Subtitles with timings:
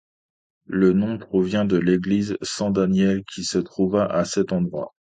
[0.65, 4.95] Le nom provient de l'église San Daniel, qui se trouva à cet endroit.